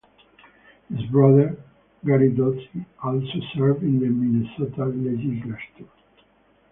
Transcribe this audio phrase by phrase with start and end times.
[0.89, 1.55] His brother
[2.03, 5.61] Gary Doty also served in the Minnesota Legislature.